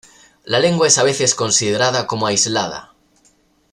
[0.45, 2.95] La lengua es a veces considerada como aislada.